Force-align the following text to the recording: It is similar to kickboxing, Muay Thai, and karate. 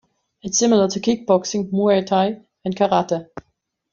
It 0.41 0.49
is 0.49 0.57
similar 0.57 0.87
to 0.87 0.99
kickboxing, 0.99 1.69
Muay 1.71 2.03
Thai, 2.03 2.41
and 2.65 2.75
karate. 2.75 3.27